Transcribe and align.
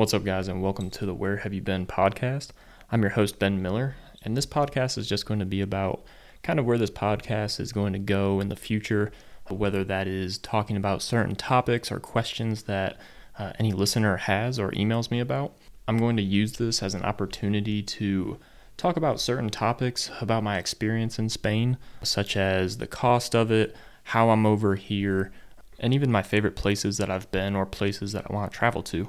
What's 0.00 0.14
up, 0.14 0.24
guys, 0.24 0.48
and 0.48 0.62
welcome 0.62 0.88
to 0.92 1.04
the 1.04 1.12
Where 1.12 1.36
Have 1.36 1.52
You 1.52 1.60
Ben 1.60 1.84
podcast. 1.84 2.52
I'm 2.90 3.02
your 3.02 3.10
host, 3.10 3.38
Ben 3.38 3.60
Miller, 3.60 3.96
and 4.22 4.34
this 4.34 4.46
podcast 4.46 4.96
is 4.96 5.06
just 5.06 5.26
going 5.26 5.40
to 5.40 5.44
be 5.44 5.60
about 5.60 6.04
kind 6.42 6.58
of 6.58 6.64
where 6.64 6.78
this 6.78 6.90
podcast 6.90 7.60
is 7.60 7.70
going 7.70 7.92
to 7.92 7.98
go 7.98 8.40
in 8.40 8.48
the 8.48 8.56
future, 8.56 9.12
whether 9.50 9.84
that 9.84 10.08
is 10.08 10.38
talking 10.38 10.78
about 10.78 11.02
certain 11.02 11.36
topics 11.36 11.92
or 11.92 12.00
questions 12.00 12.62
that 12.62 12.98
uh, 13.38 13.52
any 13.58 13.72
listener 13.72 14.16
has 14.16 14.58
or 14.58 14.70
emails 14.70 15.10
me 15.10 15.20
about. 15.20 15.54
I'm 15.86 15.98
going 15.98 16.16
to 16.16 16.22
use 16.22 16.52
this 16.54 16.82
as 16.82 16.94
an 16.94 17.02
opportunity 17.02 17.82
to 17.82 18.38
talk 18.78 18.96
about 18.96 19.20
certain 19.20 19.50
topics 19.50 20.10
about 20.22 20.42
my 20.42 20.56
experience 20.56 21.18
in 21.18 21.28
Spain, 21.28 21.76
such 22.02 22.38
as 22.38 22.78
the 22.78 22.86
cost 22.86 23.34
of 23.34 23.50
it, 23.50 23.76
how 24.04 24.30
I'm 24.30 24.46
over 24.46 24.76
here, 24.76 25.30
and 25.78 25.92
even 25.92 26.10
my 26.10 26.22
favorite 26.22 26.56
places 26.56 26.96
that 26.96 27.10
I've 27.10 27.30
been 27.30 27.54
or 27.54 27.66
places 27.66 28.12
that 28.12 28.30
I 28.30 28.32
want 28.32 28.50
to 28.50 28.58
travel 28.58 28.82
to. 28.84 29.06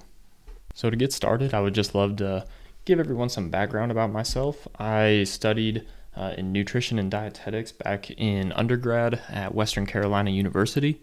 So, 0.74 0.90
to 0.90 0.96
get 0.96 1.14
started, 1.14 1.54
I 1.54 1.62
would 1.62 1.74
just 1.74 1.96
love 1.96 2.16
to 2.18 2.46
give 2.86 3.00
everyone 3.00 3.30
some 3.30 3.50
background 3.50 3.92
about 3.92 4.12
myself. 4.12 4.68
I 4.80 5.24
studied 5.26 5.86
uh, 6.16 6.34
in 6.38 6.52
nutrition 6.52 7.00
and 7.00 7.10
dietetics 7.10 7.72
back 7.72 8.12
in 8.12 8.52
undergrad 8.54 9.22
at 9.30 9.56
Western 9.56 9.86
Carolina 9.86 10.32
University 10.32 11.02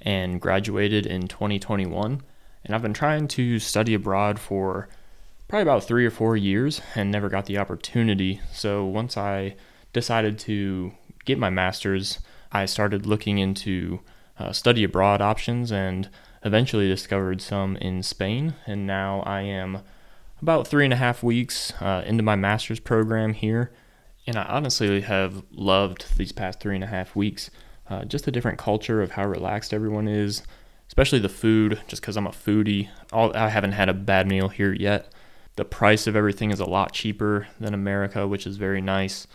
and 0.00 0.40
graduated 0.40 1.06
in 1.06 1.28
2021. 1.28 2.22
And 2.64 2.74
I've 2.74 2.82
been 2.82 2.94
trying 2.94 3.28
to 3.28 3.58
study 3.58 3.94
abroad 3.94 4.38
for 4.38 4.88
probably 5.48 5.62
about 5.62 5.84
three 5.84 6.04
or 6.04 6.10
four 6.10 6.36
years 6.36 6.80
and 6.94 7.10
never 7.10 7.28
got 7.28 7.46
the 7.46 7.58
opportunity. 7.58 8.40
So, 8.52 8.84
once 8.84 9.16
I 9.16 9.56
decided 9.92 10.38
to 10.40 10.92
get 11.24 11.38
my 11.38 11.50
master's, 11.50 12.20
I 12.52 12.66
started 12.66 13.06
looking 13.06 13.38
into 13.38 14.00
uh, 14.38 14.52
study 14.52 14.84
abroad 14.84 15.20
options 15.20 15.72
and 15.72 16.08
eventually 16.44 16.88
discovered 16.88 17.40
some 17.40 17.76
in 17.76 18.02
Spain. 18.02 18.54
And 18.66 18.86
now 18.86 19.20
I 19.20 19.42
am 19.42 19.82
about 20.40 20.66
three 20.66 20.84
and 20.84 20.92
a 20.92 20.96
half 20.96 21.22
weeks 21.22 21.72
uh, 21.80 22.02
into 22.06 22.22
my 22.22 22.36
master's 22.36 22.80
program 22.80 23.34
here. 23.34 23.72
And 24.26 24.36
I 24.36 24.44
honestly 24.44 25.00
have 25.00 25.42
loved 25.50 26.16
these 26.16 26.32
past 26.32 26.60
three 26.60 26.74
and 26.74 26.84
a 26.84 26.88
half 26.88 27.16
weeks. 27.16 27.50
Uh, 27.88 28.04
just 28.04 28.24
the 28.24 28.30
different 28.30 28.58
culture 28.58 29.00
of 29.00 29.12
how 29.12 29.26
relaxed 29.26 29.72
everyone 29.72 30.06
is, 30.06 30.42
especially 30.88 31.18
the 31.18 31.28
food, 31.28 31.80
just 31.88 32.02
because 32.02 32.16
I'm 32.16 32.26
a 32.26 32.30
foodie. 32.30 32.90
All, 33.12 33.34
I 33.34 33.48
haven't 33.48 33.72
had 33.72 33.88
a 33.88 33.94
bad 33.94 34.28
meal 34.28 34.48
here 34.48 34.74
yet. 34.74 35.12
The 35.56 35.64
price 35.64 36.06
of 36.06 36.14
everything 36.14 36.50
is 36.50 36.60
a 36.60 36.68
lot 36.68 36.92
cheaper 36.92 37.48
than 37.58 37.72
America, 37.72 38.28
which 38.28 38.46
is 38.46 38.58
very 38.58 38.82
nice. 38.82 39.26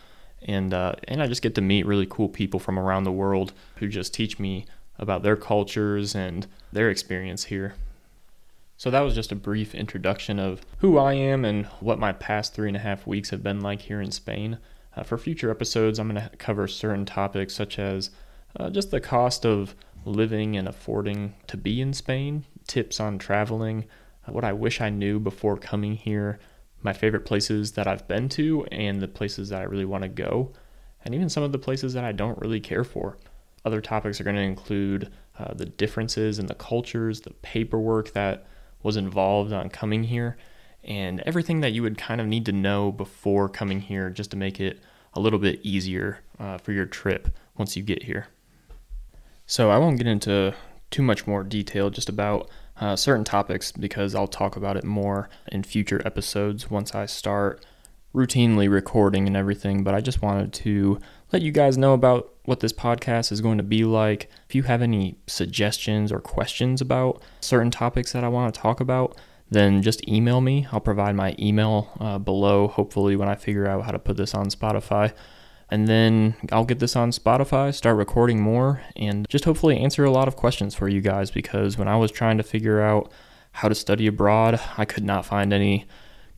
And, 0.44 0.74
uh, 0.74 0.94
and 1.08 1.22
I 1.22 1.28
just 1.28 1.42
get 1.42 1.56
to 1.56 1.62
meet 1.62 1.86
really 1.86 2.06
cool 2.08 2.30
people 2.30 2.60
from 2.60 2.78
around 2.78 3.04
the 3.04 3.12
world 3.12 3.54
who 3.78 3.88
just 3.88 4.14
teach 4.14 4.38
me 4.38 4.66
about 4.98 5.24
their 5.24 5.36
cultures 5.36 6.16
and 6.16 6.48
their 6.72 6.90
experience 6.90 7.46
here. 7.46 7.76
So 8.78 8.92
that 8.92 9.02
was 9.02 9.16
just 9.16 9.32
a 9.32 9.36
brief 9.36 9.74
introduction 9.74 10.40
of 10.40 10.62
who 10.80 10.98
I 10.98 11.14
am 11.14 11.46
and 11.46 11.66
what 11.80 12.00
my 12.00 12.12
past 12.12 12.54
three 12.54 12.68
and 12.68 12.78
a 12.78 12.82
half 12.82 13.08
weeks 13.08 13.30
have 13.30 13.44
been 13.44 13.62
like 13.62 13.82
here 13.82 14.02
in 14.02 14.12
Spain. 14.12 14.58
Uh, 14.96 15.04
for 15.04 15.18
future 15.18 15.50
episodes, 15.50 16.00
I'm 16.00 16.10
going 16.10 16.22
to 16.22 16.36
cover 16.38 16.68
certain 16.68 17.06
topics 17.06 17.56
such 17.56 17.80
as 17.80 18.10
uh, 18.60 18.70
just 18.70 18.92
the 18.92 19.00
cost 19.00 19.46
of 19.46 19.76
living 20.06 20.58
and 20.58 20.68
affording 20.68 21.34
to 21.48 21.58
be 21.58 21.82
in 21.82 21.94
Spain, 21.94 22.46
tips 22.68 23.00
on 23.00 23.18
traveling, 23.18 23.86
uh, 24.28 24.32
what 24.32 24.44
I 24.44 24.54
wish 24.54 24.82
I 24.82 24.90
knew 24.90 25.20
before 25.20 25.58
coming 25.58 25.96
here, 25.96 26.40
my 26.82 26.94
favorite 26.94 27.26
places 27.26 27.72
that 27.74 27.88
I've 27.88 28.08
been 28.08 28.28
to, 28.30 28.66
and 28.66 29.02
the 29.02 29.08
places 29.08 29.50
that 29.50 29.62
I 29.62 29.66
really 29.66 29.86
want 29.86 30.04
to 30.04 30.10
go, 30.10 30.52
and 31.06 31.16
even 31.16 31.30
some 31.30 31.44
of 31.44 31.52
the 31.52 31.58
places 31.58 31.94
that 31.94 32.04
I 32.04 32.12
don't 32.12 32.40
really 32.40 32.60
care 32.60 32.84
for. 32.84 33.18
Other 33.66 33.82
topics 33.82 34.20
are 34.20 34.24
going 34.24 34.36
to 34.36 34.42
include 34.42 35.12
uh, 35.38 35.54
the 35.54 35.66
differences 35.66 36.40
in 36.40 36.48
the 36.48 36.56
cultures, 36.56 37.22
the 37.22 37.32
paperwork 37.42 38.12
that 38.14 38.46
was 38.82 38.98
involved 38.98 39.54
on 39.54 39.70
coming 39.70 40.04
here, 40.04 40.38
and 40.84 41.22
everything 41.22 41.62
that 41.62 41.72
you 41.72 41.82
would 41.82 41.98
kind 41.98 42.20
of 42.20 42.28
need 42.28 42.46
to 42.46 42.52
know 42.52 42.92
before 42.92 43.48
coming 43.48 43.80
here 43.80 44.10
just 44.10 44.32
to 44.32 44.38
make 44.38 44.60
it 44.60 44.80
a 45.14 45.20
little 45.20 45.40
bit 45.40 45.60
easier 45.64 46.20
uh, 46.40 46.58
for 46.58 46.72
your 46.72 46.86
trip 46.86 47.30
once 47.58 47.78
you 47.78 47.84
get 47.84 48.04
here. 48.04 48.28
So 49.46 49.70
I 49.72 49.78
won't 49.78 49.98
get 49.98 50.08
into 50.08 50.54
too 50.90 51.02
much 51.02 51.26
more 51.26 51.44
detail 51.44 51.90
just 51.90 52.10
about 52.10 52.50
uh, 52.80 52.96
certain 52.96 53.24
topics 53.24 53.72
because 53.72 54.16
I'll 54.16 54.28
talk 54.28 54.56
about 54.56 54.78
it 54.78 54.84
more 54.84 55.30
in 55.52 55.64
future 55.64 56.02
episodes 56.06 56.70
once 56.70 56.94
I 56.94 57.06
start 57.06 57.66
routinely 58.14 58.72
recording 58.72 59.28
and 59.28 59.36
everything. 59.36 59.84
But 59.84 59.96
I 59.96 60.02
just 60.02 60.22
wanted 60.22 60.54
to 60.54 61.00
let 61.32 61.42
you 61.42 61.52
guys 61.52 61.78
know 61.78 61.94
about 61.94 62.34
what 62.46 62.60
this 62.60 62.74
podcast 62.74 63.32
is 63.32 63.42
going 63.42 63.58
to 63.58 63.64
be 63.64 63.84
like. 63.84 64.30
If 64.48 64.56
you 64.56 64.64
have 64.64 64.82
any 64.82 65.18
suggestions 65.28 66.12
or 66.12 66.20
questions 66.20 66.82
about 66.82 67.22
certain 67.40 67.72
topics 67.72 68.12
that 68.14 68.24
I 68.24 68.28
want 68.28 68.54
to 68.54 68.60
talk 68.62 68.80
about, 68.80 69.18
then 69.50 69.82
just 69.82 70.08
email 70.08 70.42
me. 70.42 70.68
I'll 70.72 70.80
provide 70.80 71.16
my 71.16 71.36
email 71.40 71.90
uh, 72.00 72.18
below, 72.18 72.68
hopefully, 72.68 73.16
when 73.16 73.30
I 73.30 73.36
figure 73.36 73.68
out 73.68 73.84
how 73.84 73.92
to 73.92 74.00
put 74.00 74.18
this 74.18 74.34
on 74.34 74.48
Spotify. 74.48 75.14
And 75.70 75.88
then 75.88 76.36
I'll 76.52 76.66
get 76.66 76.80
this 76.80 76.96
on 76.96 77.12
Spotify, 77.12 77.74
start 77.74 77.98
recording 77.98 78.40
more, 78.40 78.82
and 78.96 79.26
just 79.30 79.46
hopefully 79.46 79.80
answer 79.80 80.04
a 80.04 80.12
lot 80.12 80.28
of 80.28 80.36
questions 80.36 80.76
for 80.76 80.88
you 80.88 81.02
guys 81.02 81.32
because 81.32 81.78
when 81.78 81.88
I 81.88 81.96
was 81.96 82.12
trying 82.12 82.38
to 82.38 82.44
figure 82.44 82.82
out 82.82 83.12
how 83.54 83.70
to 83.70 83.76
study 83.76 84.06
abroad, 84.06 84.60
I 84.78 84.86
could 84.86 85.04
not 85.04 85.26
find 85.26 85.52
any 85.52 85.86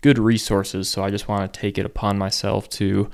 good 0.05 0.19
resources. 0.19 0.87
So 0.87 1.03
I 1.03 1.09
just 1.09 1.27
want 1.27 1.51
to 1.51 1.59
take 1.59 1.79
it 1.79 1.85
upon 1.85 2.19
myself 2.19 2.69
to 2.77 3.09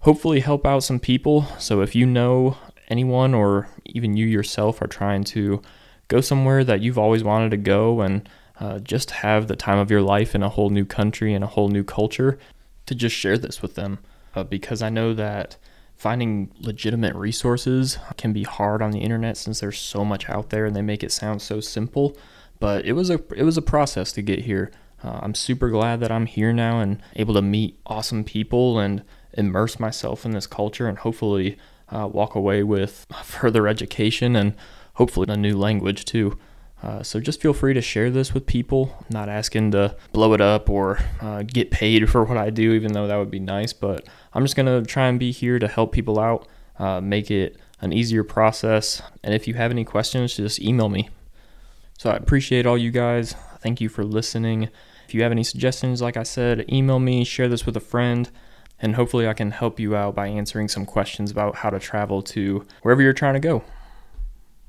hopefully 0.00 0.40
help 0.40 0.66
out 0.66 0.82
some 0.82 1.00
people. 1.00 1.46
So 1.58 1.80
if 1.80 1.94
you 1.94 2.04
know 2.04 2.58
anyone 2.88 3.32
or 3.32 3.70
even 3.86 4.18
you 4.18 4.26
yourself 4.26 4.82
are 4.82 4.86
trying 4.86 5.24
to 5.24 5.62
go 6.08 6.20
somewhere 6.20 6.62
that 6.62 6.82
you've 6.82 6.98
always 6.98 7.24
wanted 7.24 7.52
to 7.52 7.56
go 7.56 8.02
and 8.02 8.28
uh, 8.58 8.80
just 8.80 9.10
have 9.12 9.48
the 9.48 9.56
time 9.56 9.78
of 9.78 9.90
your 9.90 10.02
life 10.02 10.34
in 10.34 10.42
a 10.42 10.50
whole 10.50 10.68
new 10.68 10.84
country 10.84 11.32
and 11.32 11.42
a 11.42 11.46
whole 11.46 11.70
new 11.70 11.82
culture, 11.82 12.38
to 12.84 12.94
just 12.94 13.16
share 13.16 13.38
this 13.38 13.62
with 13.62 13.74
them. 13.74 13.98
Uh, 14.34 14.44
because 14.44 14.82
I 14.82 14.90
know 14.90 15.14
that 15.14 15.56
finding 15.96 16.52
legitimate 16.58 17.14
resources 17.14 17.96
can 18.18 18.34
be 18.34 18.42
hard 18.42 18.82
on 18.82 18.90
the 18.90 19.00
internet 19.00 19.38
since 19.38 19.60
there's 19.60 19.78
so 19.78 20.04
much 20.04 20.28
out 20.28 20.50
there 20.50 20.66
and 20.66 20.76
they 20.76 20.82
make 20.82 21.02
it 21.02 21.12
sound 21.12 21.40
so 21.40 21.60
simple. 21.60 22.14
But 22.58 22.84
it 22.84 22.92
was 22.92 23.08
a 23.08 23.18
it 23.34 23.44
was 23.44 23.56
a 23.56 23.62
process 23.62 24.12
to 24.12 24.20
get 24.20 24.40
here. 24.40 24.70
Uh, 25.02 25.20
I'm 25.22 25.34
super 25.34 25.70
glad 25.70 26.00
that 26.00 26.12
I'm 26.12 26.26
here 26.26 26.52
now 26.52 26.80
and 26.80 27.02
able 27.16 27.34
to 27.34 27.42
meet 27.42 27.78
awesome 27.86 28.24
people 28.24 28.78
and 28.78 29.02
immerse 29.32 29.80
myself 29.80 30.24
in 30.24 30.32
this 30.32 30.46
culture 30.46 30.88
and 30.88 30.98
hopefully 30.98 31.56
uh, 31.88 32.06
walk 32.06 32.34
away 32.34 32.62
with 32.62 33.06
further 33.24 33.66
education 33.66 34.36
and 34.36 34.54
hopefully 34.94 35.26
a 35.28 35.36
new 35.36 35.56
language 35.56 36.04
too. 36.04 36.38
Uh, 36.82 37.02
so 37.02 37.20
just 37.20 37.42
feel 37.42 37.52
free 37.52 37.74
to 37.74 37.82
share 37.82 38.10
this 38.10 38.32
with 38.32 38.46
people. 38.46 38.96
I'm 39.00 39.06
not 39.10 39.28
asking 39.28 39.72
to 39.72 39.96
blow 40.12 40.32
it 40.32 40.40
up 40.40 40.70
or 40.70 40.98
uh, 41.20 41.42
get 41.42 41.70
paid 41.70 42.08
for 42.10 42.24
what 42.24 42.38
I 42.38 42.50
do, 42.50 42.72
even 42.72 42.92
though 42.92 43.06
that 43.06 43.16
would 43.16 43.30
be 43.30 43.40
nice. 43.40 43.72
But 43.72 44.08
I'm 44.32 44.44
just 44.44 44.56
gonna 44.56 44.82
try 44.84 45.08
and 45.08 45.18
be 45.18 45.30
here 45.30 45.58
to 45.58 45.68
help 45.68 45.92
people 45.92 46.18
out, 46.18 46.48
uh, 46.78 47.00
make 47.00 47.30
it 47.30 47.56
an 47.80 47.92
easier 47.92 48.24
process. 48.24 49.02
And 49.22 49.34
if 49.34 49.46
you 49.46 49.54
have 49.54 49.70
any 49.70 49.84
questions, 49.84 50.36
just 50.36 50.60
email 50.60 50.88
me. 50.88 51.10
So 51.98 52.10
I 52.10 52.16
appreciate 52.16 52.64
all 52.64 52.78
you 52.78 52.90
guys. 52.90 53.34
Thank 53.60 53.80
you 53.80 53.90
for 53.90 54.04
listening. 54.04 54.70
If 55.10 55.14
you 55.14 55.24
have 55.24 55.32
any 55.32 55.42
suggestions, 55.42 56.00
like 56.00 56.16
I 56.16 56.22
said, 56.22 56.72
email 56.72 57.00
me, 57.00 57.24
share 57.24 57.48
this 57.48 57.66
with 57.66 57.76
a 57.76 57.80
friend 57.80 58.30
and 58.80 58.94
hopefully 58.94 59.26
I 59.26 59.32
can 59.32 59.50
help 59.50 59.80
you 59.80 59.96
out 59.96 60.14
by 60.14 60.28
answering 60.28 60.68
some 60.68 60.86
questions 60.86 61.32
about 61.32 61.56
how 61.56 61.70
to 61.70 61.80
travel 61.80 62.22
to 62.22 62.64
wherever 62.82 63.02
you're 63.02 63.12
trying 63.12 63.34
to 63.34 63.40
go. 63.40 63.64